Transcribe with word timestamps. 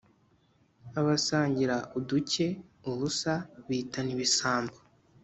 Abasangira 0.99 1.75
uduke 1.97 2.45
(ubusa) 2.89 3.33
bitana 3.67 4.09
ibisambo. 4.15 4.77